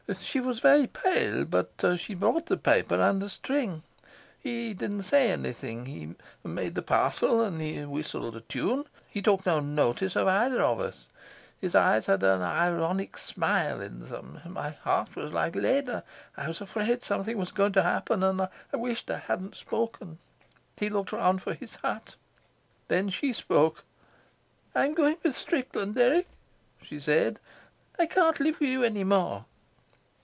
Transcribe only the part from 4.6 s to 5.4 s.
didn't say